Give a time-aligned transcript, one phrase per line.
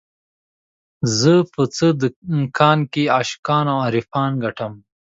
[1.19, 4.73] زه په څه دکان کې عاشقان او عارفان ګټم